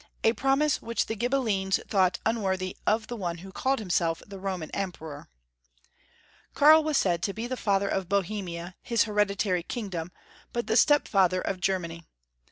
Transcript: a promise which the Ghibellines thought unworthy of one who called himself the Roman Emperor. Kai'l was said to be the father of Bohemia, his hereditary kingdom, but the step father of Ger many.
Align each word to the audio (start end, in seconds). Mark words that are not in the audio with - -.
a 0.23 0.33
promise 0.33 0.81
which 0.81 1.05
the 1.05 1.15
Ghibellines 1.15 1.79
thought 1.87 2.17
unworthy 2.25 2.75
of 2.87 3.11
one 3.11 3.37
who 3.37 3.51
called 3.51 3.77
himself 3.77 4.23
the 4.25 4.39
Roman 4.39 4.71
Emperor. 4.71 5.29
Kai'l 6.55 6.83
was 6.83 6.97
said 6.97 7.21
to 7.21 7.33
be 7.33 7.45
the 7.45 7.55
father 7.55 7.87
of 7.87 8.09
Bohemia, 8.09 8.73
his 8.81 9.03
hereditary 9.03 9.61
kingdom, 9.61 10.11
but 10.53 10.65
the 10.65 10.75
step 10.75 11.07
father 11.07 11.39
of 11.39 11.59
Ger 11.61 11.77
many. 11.77 12.03